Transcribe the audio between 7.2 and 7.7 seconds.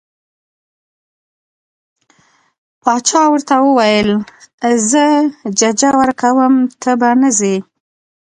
نه ځې.